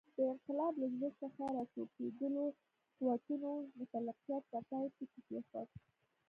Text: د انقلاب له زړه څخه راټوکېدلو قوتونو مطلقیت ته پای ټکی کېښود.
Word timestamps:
د 0.17 0.19
انقلاب 0.33 0.73
له 0.81 0.87
زړه 0.95 1.09
څخه 1.21 1.41
راټوکېدلو 1.55 2.45
قوتونو 2.97 3.51
مطلقیت 3.79 4.43
ته 4.51 4.59
پای 4.69 4.85
ټکی 4.95 5.21
کېښود. 5.27 5.69